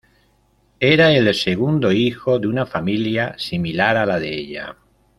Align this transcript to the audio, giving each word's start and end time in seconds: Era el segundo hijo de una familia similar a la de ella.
Era 0.79 1.11
el 1.13 1.31
segundo 1.35 1.91
hijo 1.91 2.39
de 2.39 2.47
una 2.47 2.65
familia 2.65 3.35
similar 3.37 3.97
a 3.97 4.07
la 4.07 4.19
de 4.19 4.35
ella. 4.35 4.75